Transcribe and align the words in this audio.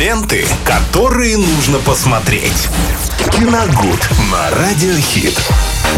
Ленты, 0.00 0.46
которые 0.64 1.36
нужно 1.36 1.78
посмотреть. 1.78 2.68
Киногуд 3.32 4.08
на 4.32 4.50
Радиохит. 4.50 5.38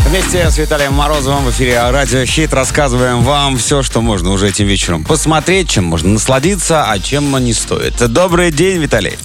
Вместе 0.08 0.50
с 0.50 0.58
Виталием 0.58 0.92
Морозовым 0.94 1.44
в 1.44 1.50
эфире 1.52 1.89
Радио 1.89 2.25
Хит 2.25 2.52
рассказываем 2.52 3.23
вам 3.23 3.58
все, 3.58 3.84
что 3.84 4.00
можно 4.00 4.33
уже 4.33 4.49
этим 4.49 4.67
вечером 4.67 5.04
посмотреть, 5.04 5.70
чем 5.70 5.84
можно 5.84 6.08
насладиться, 6.08 6.91
а 6.91 6.99
чем 6.99 7.33
не 7.44 7.52
стоит. 7.52 7.94
Добрый 8.12 8.50
день, 8.50 8.79
Виталий. 8.82 9.16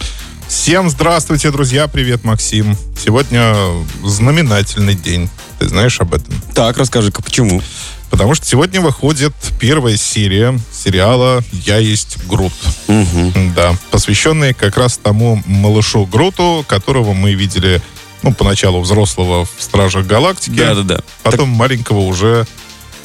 Всем 0.48 0.92
здравствуйте, 0.92 1.50
друзья. 1.50 1.88
Привет, 1.88 2.24
Максим. 2.24 2.78
Сегодня 3.04 3.56
знаменательный 4.04 4.94
день. 4.94 5.28
Ты 5.58 5.70
знаешь 5.70 6.00
об 6.02 6.14
этом? 6.14 6.36
Так, 6.54 6.78
расскажи-ка, 6.78 7.24
почему? 7.24 7.64
Потому 8.10 8.36
что 8.36 8.46
сегодня 8.46 8.82
выходит 8.82 9.34
первая 9.60 9.98
серия 9.98 10.58
сериала 10.72 11.44
«Я 11.52 11.78
есть 11.78 12.18
Грут». 12.28 12.54
Угу. 12.88 13.34
Да, 13.56 13.76
посвященный 13.92 14.54
как 14.54 14.78
раз 14.78 14.98
тому 15.02 15.42
малышу 15.46 16.06
Груту, 16.06 16.64
которого 16.68 17.14
мы 17.14 17.34
видели, 17.34 17.82
ну, 18.24 18.34
поначалу 18.34 18.82
взрослого 18.82 19.46
в 19.46 19.50
«Стражах 19.60 20.06
Галактики». 20.06 20.56
Да-да-да. 20.58 21.02
Потом 21.24 21.50
маленького 21.50 22.00
уже 22.00 22.48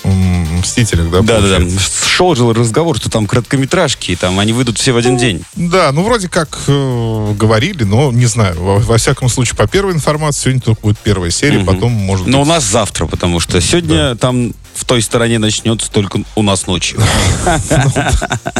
«Мстителях», 0.04 1.10
да, 1.10 1.20
Да-да-да. 1.20 1.56
получается? 1.58 2.08
Шел 2.08 2.34
же 2.34 2.52
разговор, 2.52 2.96
что 2.96 3.08
там 3.10 3.26
короткометражки, 3.26 4.12
и 4.12 4.16
там 4.16 4.38
они 4.38 4.52
выйдут 4.52 4.78
все 4.78 4.92
в 4.92 4.96
один 4.96 5.16
день. 5.16 5.44
Да, 5.54 5.90
ну 5.92 6.02
вроде 6.02 6.28
как 6.28 6.58
э, 6.66 7.34
говорили, 7.38 7.84
но 7.84 8.10
не 8.12 8.26
знаю. 8.26 8.60
Во, 8.60 8.78
во 8.78 8.98
всяком 8.98 9.28
случае, 9.28 9.56
по 9.56 9.66
первой 9.66 9.92
информации, 9.94 10.42
сегодня 10.44 10.60
только 10.60 10.80
будет 10.82 10.98
первая 10.98 11.30
серия, 11.30 11.58
Мгм. 11.58 11.66
потом 11.66 11.92
может 11.92 12.26
Но 12.26 12.38
у 12.38 12.40
быть... 12.44 12.48
нас 12.50 12.64
завтра, 12.64 13.06
потому 13.06 13.38
что 13.40 13.60
сегодня 13.60 14.14
там 14.16 14.52
в 14.74 14.84
той 14.84 15.02
стороне 15.02 15.38
начнется 15.38 15.90
только 15.90 16.20
у 16.34 16.42
нас 16.42 16.66
ночью. 16.66 17.00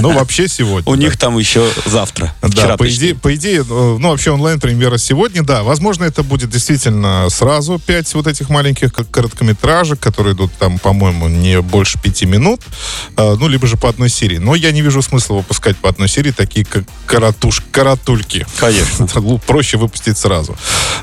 Ну, 0.01 0.13
вообще 0.13 0.49
сегодня. 0.49 0.91
У 0.91 0.95
них 0.97 1.17
там 1.17 1.39
еще 1.39 1.69
завтра. 1.87 2.35
Да, 2.43 2.77
по 3.15 3.35
идее, 3.35 3.61
э, 3.61 3.97
ну, 3.99 4.11
вообще 4.11 4.33
онлайн-премьера 4.33 4.99
сегодня, 4.99 5.43
да. 5.43 5.63
Возможно, 5.63 6.05
это 6.05 6.23
будет 6.25 6.51
действительно 6.51 7.29
сразу 7.31 7.79
пять 7.79 8.13
вот 8.15 8.27
этих 8.27 8.49
маленьких 8.49 8.93
короткометражек, 8.93 10.01
которые 10.01 10.35
идут 10.35 10.53
там, 10.59 10.79
по-моему, 10.79 11.29
не 11.29 11.61
больше 11.61 12.01
пяти 12.01 12.27
минут, 12.27 12.63
э, 13.17 13.37
ну, 13.39 13.47
либо 13.47 13.67
же 13.67 13.77
по 13.77 13.89
одной 13.89 14.09
серии. 14.09 14.39
Но 14.39 14.57
я 14.57 14.73
не 14.73 14.83
вижу 14.83 15.03
смысла 15.03 15.35
выпускать 15.35 15.77
по 15.77 15.89
одной 15.89 16.09
серии 16.09 16.33
такие, 16.33 16.67
как 16.67 16.85
коротуш, 17.07 17.63
коротульки. 17.71 18.47
Конечно. 18.57 19.07
Проще 19.47 19.77
выпустить 19.77 20.19
сразу. 20.19 20.57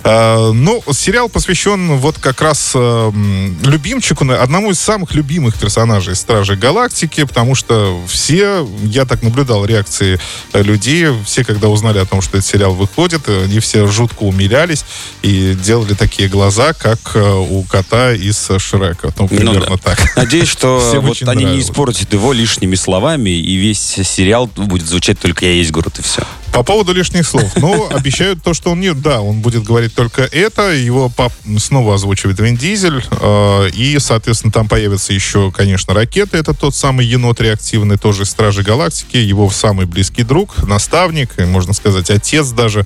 Э, 0.03 0.51
Ну, 0.51 0.83
сериал 0.91 1.29
посвящен 1.29 1.97
вот 1.97 2.17
как 2.19 2.41
раз 2.41 2.75
любимчику, 2.75 4.29
одному 4.29 4.71
из 4.71 4.79
самых 4.79 4.98
любимых 5.11 5.57
персонажей 5.57 6.15
Стражей 6.15 6.55
Галактики, 6.55 7.23
потому 7.23 7.55
что 7.55 7.99
все, 8.07 8.67
я 8.83 9.05
так 9.05 9.21
наблюдал 9.21 9.65
реакции 9.65 10.19
э, 10.53 10.61
людей, 10.61 11.07
все, 11.25 11.43
когда 11.43 11.67
узнали 11.67 11.99
о 11.99 12.05
том, 12.05 12.21
что 12.21 12.37
этот 12.37 12.49
сериал 12.49 12.73
выходит, 12.73 13.27
э, 13.27 13.43
они 13.45 13.59
все 13.59 13.87
жутко 13.87 14.23
умилялись 14.23 14.85
и 15.21 15.55
делали 15.63 15.93
такие 15.93 16.29
глаза, 16.29 16.73
как 16.73 16.99
э, 17.15 17.33
у 17.33 17.63
кота 17.63 18.13
из 18.13 18.49
Шрека. 18.57 19.13
Ну, 19.17 19.27
примерно 19.27 19.77
да. 19.77 19.77
так. 19.77 20.15
Надеюсь, 20.15 20.49
что 20.49 20.79
Всем 20.89 21.01
вот 21.05 21.21
они 21.27 21.45
не 21.45 21.59
испортят 21.61 22.13
его 22.13 22.33
лишними 22.33 22.75
словами, 22.75 23.29
и 23.29 23.55
весь 23.55 23.79
сериал 23.79 24.47
будет 24.47 24.87
звучать 24.87 25.19
только 25.19 25.45
«Я 25.45 25.53
есть 25.53 25.71
город» 25.71 25.99
и 25.99 26.01
все. 26.01 26.23
По 26.53 26.63
поводу 26.63 26.93
лишних 26.93 27.27
слов. 27.27 27.51
Ну, 27.55 27.89
обещают 27.91 28.43
то, 28.43 28.53
что 28.53 28.71
он 28.71 28.79
не... 28.79 28.93
Да, 28.93 29.21
он 29.21 29.39
будет 29.39 29.63
говорить 29.63 29.93
только 29.93 30.23
это. 30.23 30.71
Его 30.71 31.09
пап 31.09 31.31
снова 31.57 31.95
озвучивает 31.95 32.39
Вин 32.39 32.55
Дизель. 32.55 33.03
э, 33.11 33.69
и, 33.73 33.97
соответственно, 33.99 34.51
там 34.51 34.67
появятся 34.67 35.13
еще, 35.13 35.51
конечно, 35.51 35.93
ракеты. 35.93 36.37
Это 36.37 36.53
тот 36.53 36.75
самый 36.75 37.05
енот 37.05 37.39
реактивный, 37.41 37.97
тоже 37.97 38.23
из 38.23 38.29
Стражи 38.29 38.63
Галактики. 38.63 39.17
Его 39.17 39.49
самый 39.49 39.85
близкий 39.85 40.23
друг, 40.23 40.67
наставник, 40.67 41.37
можно 41.37 41.73
сказать, 41.73 42.09
отец 42.09 42.49
даже 42.49 42.85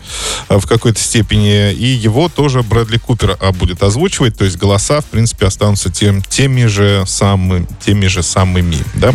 э, 0.49 0.57
в 0.57 0.67
какой-то 0.67 0.99
степени. 0.99 1.71
И 1.73 1.87
его 1.87 2.29
тоже 2.29 2.63
Брэдли 2.63 2.97
Купер 2.97 3.37
а, 3.39 3.51
будет 3.51 3.81
озвучивать. 3.83 4.37
То 4.37 4.45
есть 4.45 4.57
голоса, 4.57 5.01
в 5.01 5.05
принципе, 5.05 5.47
останутся 5.47 5.89
тем, 5.89 6.21
теми 6.21 6.65
же 6.65 7.03
самыми, 7.07 7.67
теми 7.85 8.07
же 8.07 8.23
самыми, 8.23 8.77
да. 8.93 9.13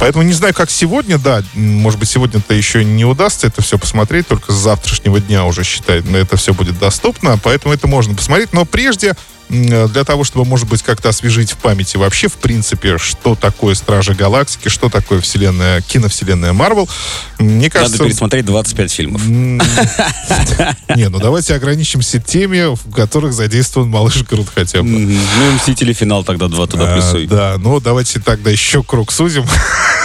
Поэтому 0.00 0.24
не 0.24 0.32
знаю, 0.32 0.54
как 0.54 0.70
сегодня, 0.70 1.18
да, 1.18 1.42
может 1.54 1.98
быть, 1.98 2.08
сегодня-то 2.08 2.54
еще 2.54 2.84
не 2.84 3.04
удастся 3.04 3.46
это 3.46 3.62
все 3.62 3.78
посмотреть, 3.82 4.28
только 4.28 4.52
с 4.52 4.54
завтрашнего 4.54 5.18
дня 5.18 5.44
уже, 5.44 5.64
считай, 5.64 6.02
на 6.02 6.16
это 6.16 6.36
все 6.36 6.54
будет 6.54 6.78
доступно, 6.78 7.36
поэтому 7.42 7.74
это 7.74 7.88
можно 7.88 8.14
посмотреть. 8.14 8.52
Но 8.52 8.64
прежде, 8.64 9.16
для 9.48 10.04
того, 10.04 10.22
чтобы, 10.22 10.44
может 10.44 10.68
быть, 10.68 10.82
как-то 10.82 11.08
освежить 11.08 11.50
в 11.50 11.56
памяти 11.56 11.96
вообще, 11.96 12.28
в 12.28 12.34
принципе, 12.34 12.96
что 12.96 13.34
такое 13.34 13.74
Стражи 13.74 14.14
Галактики, 14.14 14.68
что 14.68 14.88
такое 14.88 15.20
вселенная, 15.20 15.80
киновселенная 15.80 16.52
Марвел, 16.52 16.88
мне 17.38 17.64
Надо 17.64 17.70
кажется... 17.70 18.04
пересмотреть 18.04 18.44
25 18.46 18.92
фильмов. 18.92 19.26
Не, 19.26 21.08
ну 21.08 21.18
давайте 21.18 21.54
ограничимся 21.56 22.20
теми, 22.20 22.72
в 22.72 22.92
которых 22.92 23.32
задействован 23.32 23.88
малыш 23.88 24.22
Грут 24.22 24.46
хотя 24.54 24.82
бы. 24.82 24.88
Ну 24.88 25.52
«Мстители. 25.56 25.92
Финал» 25.92 26.22
тогда 26.24 26.46
два 26.48 26.66
туда 26.68 26.90
А, 26.90 26.94
плюсуй. 26.94 27.26
Да, 27.26 27.56
ну 27.58 27.80
давайте 27.80 28.20
тогда 28.20 28.50
еще 28.50 28.84
круг 28.84 29.10
сузим. 29.10 29.44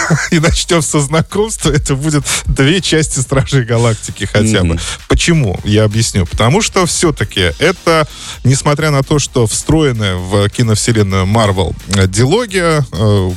И 0.30 0.38
начнем 0.38 0.82
со 0.82 1.00
знакомства. 1.00 1.70
Это 1.70 1.94
будет 1.94 2.24
две 2.46 2.80
части 2.80 3.20
Стражей 3.20 3.64
Галактики 3.64 4.24
хотя 4.24 4.64
бы. 4.64 4.78
Почему? 5.08 5.58
Я 5.64 5.84
объясню. 5.84 6.26
Потому 6.26 6.62
что 6.62 6.86
все-таки 6.86 7.52
это, 7.58 8.06
несмотря 8.44 8.90
на 8.90 9.02
то, 9.02 9.18
что 9.18 9.46
встроенная 9.46 10.16
в 10.16 10.48
киновселенную 10.48 11.26
Марвел 11.26 11.74
дилогия, 12.06 12.84
э, 12.92 13.30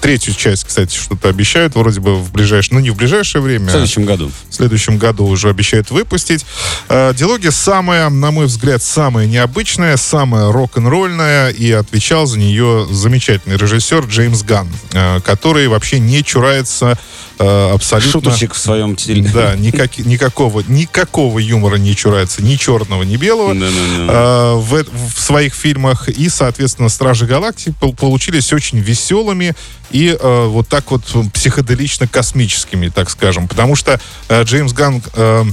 третью 0.00 0.34
часть, 0.34 0.64
кстати, 0.64 0.94
что-то 0.96 1.28
обещают 1.28 1.74
вроде 1.74 2.00
бы 2.00 2.16
в 2.16 2.32
ближайшее, 2.32 2.74
ну 2.74 2.80
не 2.80 2.90
в 2.90 2.96
ближайшее 2.96 3.42
время, 3.42 3.66
В 3.68 3.70
следующем 3.70 4.04
году. 4.04 4.30
в 4.50 4.54
следующем 4.54 4.98
году 4.98 5.26
уже 5.26 5.48
обещают 5.48 5.90
выпустить. 5.90 6.44
Э, 6.88 7.12
Диалогия 7.16 7.50
самая, 7.50 8.08
на 8.08 8.30
мой 8.30 8.46
взгляд, 8.46 8.82
самая 8.82 9.26
необычная, 9.26 9.96
самая 9.96 10.52
рок-н-ролльная, 10.52 11.50
и 11.50 11.70
отвечал 11.72 12.26
за 12.26 12.38
нее 12.38 12.86
замечательный 12.90 13.56
режиссер 13.56 14.04
Джеймс 14.06 14.42
Ганн, 14.42 14.68
э, 14.92 15.20
который 15.20 15.68
вообще 15.68 15.98
не 15.98 16.22
чурается 16.24 16.98
э, 17.38 17.70
абсолютно... 17.72 18.10
Шуточек 18.10 18.54
в 18.54 18.58
своем 18.58 18.96
теле. 18.96 19.28
Да, 19.32 19.54
никак- 19.56 19.98
никакого, 19.98 20.62
никакого 20.68 21.38
юмора 21.38 21.76
не 21.76 21.94
чурается, 21.96 22.42
ни 22.42 22.56
черного, 22.56 23.02
ни 23.02 23.16
белого 23.16 23.54
Да-да-да. 23.54 24.12
э, 24.12 24.54
в, 24.56 24.84
в 25.14 25.20
своих 25.20 25.54
фильмах. 25.54 26.08
И, 26.08 26.28
соответственно, 26.28 26.88
Стражи 26.88 27.26
Галактики 27.26 27.74
пол- 27.80 27.94
получились 27.94 28.52
очень 28.52 28.78
веселыми 28.78 29.54
и 29.90 30.16
э, 30.18 30.46
вот 30.46 30.68
так 30.68 30.90
вот 30.90 31.02
психоделично-космическими, 31.32 32.88
так 32.88 33.10
скажем. 33.10 33.48
Потому 33.48 33.76
что 33.76 34.00
э, 34.28 34.42
Джеймс 34.42 34.72
Ганн... 34.72 35.02
э, 35.14 35.44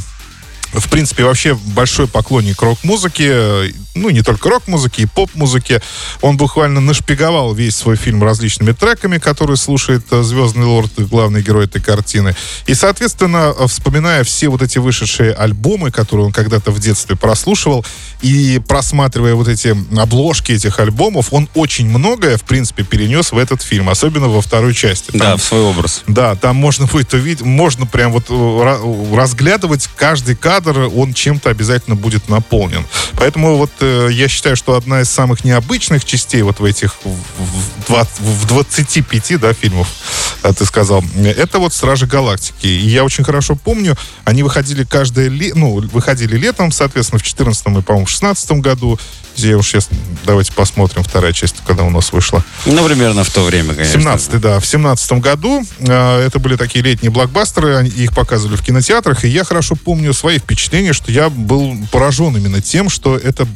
в 0.74 0.90
принципе, 0.90 1.24
вообще 1.24 1.54
большой 1.54 2.08
поклонник 2.08 2.62
рок-музыки, 2.62 3.28
э, 3.28 3.72
ну, 3.96 4.10
не 4.10 4.22
только 4.22 4.50
рок-музыки, 4.50 5.02
и 5.02 5.06
поп-музыки. 5.06 5.82
Он 6.22 6.38
буквально 6.38 6.82
нашпиговал 6.82 7.54
весь 7.54 7.76
свой 7.76 7.96
фильм 7.96 8.24
различными 8.24 8.72
треками, 8.72 9.18
которые 9.18 9.58
слушает 9.58 10.04
э, 10.12 10.24
Звездный 10.24 10.66
Лорд, 10.66 10.92
главный 10.98 11.42
герой 11.42 11.66
этой 11.66 11.82
картины. 11.82 12.36
И, 12.66 12.74
соответственно, 12.74 13.54
э, 13.58 13.68
вспоминая 13.68 14.24
все 14.24 14.50
вот 14.50 14.62
эти 14.62 14.78
вышедшие 14.80 15.34
альбомы, 15.34 15.92
которые 15.92 16.26
он 16.28 16.32
когда-то 16.32 16.72
в 16.72 16.80
детстве 16.80 17.16
прослушивал, 17.16 17.86
и 18.22 18.60
просматривая 18.68 19.36
вот 19.36 19.48
эти 19.48 19.76
обложки 19.98 20.54
этих 20.54 20.80
альбомов, 20.80 21.28
он 21.32 21.50
очень 21.54 21.88
многое, 21.88 22.38
в 22.38 22.44
принципе, 22.44 22.84
перенес 22.84 23.32
в 23.32 23.38
этот 23.38 23.62
фильм, 23.62 23.90
особенно 23.90 24.28
во 24.28 24.42
второй 24.42 24.74
части. 24.74 25.12
Да, 25.14 25.32
Там 25.32 25.38
в 25.38 25.44
свой 25.44 25.62
образ. 25.62 26.04
да, 26.08 26.36
там 26.36 26.56
можно 26.56 26.88
будет 26.88 27.14
увидеть, 27.14 27.42
можно 27.46 27.86
прям 27.86 28.12
вот 28.12 28.26
э, 28.30 28.34
ра- 28.34 29.16
разглядывать 29.16 29.90
каждый 29.96 30.36
кадр, 30.36 30.90
он 30.96 31.14
чем-то 31.14 31.50
обязательно 31.50 31.96
будет 31.96 32.30
наполнен. 32.30 32.86
Поэтому 33.18 33.58
вот 33.58 33.72
я 34.12 34.28
считаю, 34.28 34.56
что 34.56 34.76
одна 34.76 35.02
из 35.02 35.10
самых 35.10 35.44
необычных 35.44 36.06
частей 36.06 36.42
вот 36.42 36.60
в 36.60 36.66
этих 36.66 36.96
в, 37.04 37.10
в 37.10 37.88
два- 37.88 38.08
в 38.20 38.46
25, 38.48 39.38
да, 39.40 39.54
фильмов, 39.54 39.88
э, 39.88 40.23
ты 40.52 40.66
сказал, 40.66 41.04
это 41.24 41.60
вот 41.60 41.74
«Стражи 41.74 42.06
Галактики». 42.06 42.68
И 42.68 42.88
я 42.90 43.06
очень 43.06 43.24
хорошо 43.24 43.56
помню, 43.56 43.96
они 44.26 44.44
выходили 44.44 44.84
каждое 44.84 45.30
лето, 45.30 45.58
ну, 45.58 45.76
выходили 45.94 46.36
летом, 46.38 46.72
соответственно, 46.72 47.20
в 47.20 47.24
14 47.24 47.62
и, 47.68 47.82
по-моему, 47.82 48.06
в 48.06 48.10
16 48.10 48.52
году. 48.54 49.00
Я 49.36 49.58
уж 49.58 49.68
сейчас, 49.68 49.90
давайте 50.26 50.52
посмотрим, 50.54 51.02
вторая 51.04 51.34
часть, 51.34 51.56
когда 51.66 51.84
у 51.84 51.90
нас 51.90 52.12
вышла. 52.12 52.44
Ну, 52.66 52.86
примерно 52.86 53.24
в 53.24 53.30
то 53.32 53.44
время, 53.44 53.74
конечно. 53.74 54.00
17 54.00 54.40
да, 54.40 54.60
в 54.60 54.66
семнадцатом 54.68 55.22
году 55.22 55.64
э, 55.80 56.20
это 56.26 56.38
были 56.40 56.56
такие 56.56 56.84
летние 56.84 57.10
блокбастеры, 57.12 57.76
они- 57.78 57.90
их 57.90 58.14
показывали 58.14 58.58
в 58.58 58.62
кинотеатрах, 58.62 59.24
и 59.26 59.30
я 59.30 59.44
хорошо 59.44 59.76
помню 59.76 60.14
свои 60.14 60.38
впечатления, 60.38 60.94
что 60.94 61.12
я 61.12 61.30
был 61.30 61.76
поражен 61.92 62.36
именно 62.38 62.62
тем, 62.62 62.90
что 62.90 63.18
это 63.18 63.48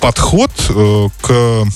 подход 0.00 0.50
э, 0.68 1.08
к 1.22 1.66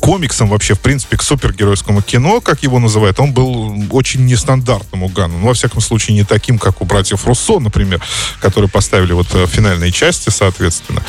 комиксам 0.00 0.48
вообще, 0.48 0.74
в 0.74 0.80
принципе, 0.80 1.16
к 1.16 1.22
супергеройскому 1.22 2.02
кино, 2.02 2.40
как 2.40 2.62
его 2.62 2.78
называют, 2.78 3.20
он 3.20 3.32
был 3.32 3.74
очень 3.90 4.24
нестандартным 4.26 5.04
у 5.04 5.08
Ганна. 5.08 5.38
Ну, 5.38 5.46
во 5.46 5.54
всяком 5.54 5.80
случае, 5.80 6.16
не 6.16 6.24
таким, 6.24 6.58
как 6.58 6.82
у 6.82 6.84
братьев 6.84 7.26
Руссо, 7.26 7.58
например, 7.60 8.00
которые 8.40 8.68
поставили 8.68 9.12
вот 9.12 9.28
э, 9.34 9.46
финальные 9.46 9.92
части, 9.92 10.30
соответственно. 10.30 11.02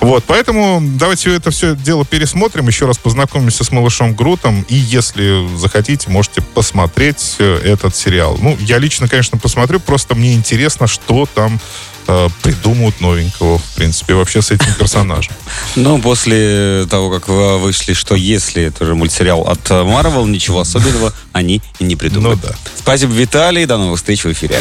Вот, 0.00 0.24
поэтому 0.26 0.80
давайте 0.82 1.34
это 1.34 1.50
все 1.50 1.76
дело 1.76 2.04
пересмотрим, 2.04 2.66
еще 2.66 2.86
раз 2.86 2.98
познакомимся 2.98 3.64
с 3.64 3.70
малышом 3.70 4.14
Грутом, 4.14 4.62
и 4.68 4.74
если 4.74 5.46
захотите, 5.56 6.10
можете 6.10 6.40
посмотреть 6.40 7.36
э, 7.38 7.60
этот 7.64 7.94
сериал. 7.94 8.36
Ну, 8.40 8.56
я 8.60 8.78
лично, 8.78 9.08
конечно, 9.08 9.38
посмотрю, 9.38 9.78
просто 9.80 10.14
мне 10.14 10.34
интересно, 10.34 10.86
что 10.86 11.26
там 11.32 11.60
э, 12.06 12.28
придумают 12.42 13.00
новенького, 13.00 13.58
в 13.58 13.74
принципе, 13.74 14.14
вообще 14.14 14.42
с 14.42 14.50
этим 14.50 14.72
персонажем. 14.78 15.32
Ну, 15.74 16.00
после 16.00 16.86
того, 16.90 17.10
как 17.10 17.28
вы 17.28 17.58
вышли, 17.58 17.92
что 17.92 18.14
если 18.14 18.64
это 18.64 18.84
же 18.84 18.94
мультсериал 18.94 19.42
от 19.42 19.70
Marvel, 19.70 20.28
ничего 20.28 20.60
особенного 20.60 21.12
они 21.32 21.62
не 21.80 21.96
придумают. 21.96 22.40
Ну 22.42 22.48
да. 22.48 22.54
Спасибо, 22.76 23.12
Виталий. 23.12 23.66
До 23.66 23.78
новых 23.78 23.98
встреч 23.98 24.24
в 24.24 24.32
эфире. 24.32 24.60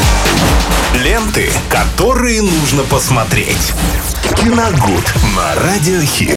Ленты, 1.04 1.50
которые 1.70 2.42
нужно 2.42 2.84
посмотреть. 2.84 3.74
Киногуд 4.38 5.14
на 5.36 5.56
радиохит. 5.56 6.34